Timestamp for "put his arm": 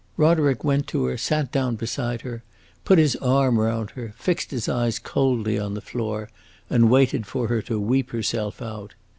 2.83-3.59